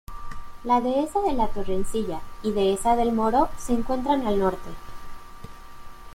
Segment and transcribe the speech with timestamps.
[0.63, 4.71] La Dehesa de la Torrecilla y Dehesa del Moro se encuentran al Norte.